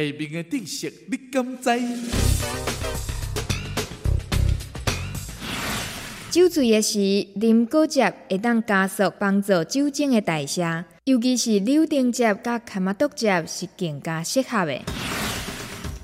[0.00, 1.70] 下面的知识你敢知？
[6.30, 6.98] 酒醉的时，
[7.40, 8.00] 啉果汁
[8.30, 14.80] 会当加速帮助酒精的代谢，尤其是柳丁汁甲卡马毒汁是更加适合的。